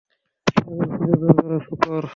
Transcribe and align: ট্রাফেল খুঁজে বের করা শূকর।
ট্রাফেল 0.47 0.79
খুঁজে 0.91 1.15
বের 1.21 1.33
করা 1.37 1.57
শূকর। 1.65 2.03